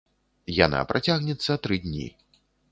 [0.65, 2.11] Яна працягнецца тры дні.